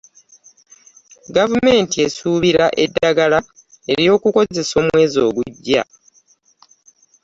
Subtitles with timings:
[1.35, 3.39] Gavumenti esuubira eddagala
[3.91, 5.83] ery'okukozesa omwezi ogugya.